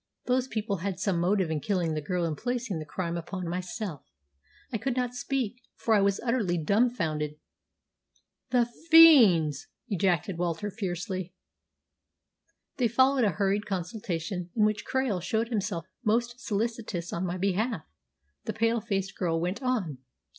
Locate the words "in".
1.51-1.59, 14.55-14.65